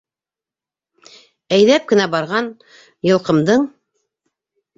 [1.57, 2.49] Әйҙәп кенә барған
[3.11, 3.71] йылҡымдың